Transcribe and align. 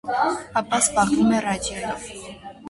Ապա 0.61 0.79
զբաղվում 0.85 1.35
է 1.41 1.43
ռադիոյով։ 1.47 2.09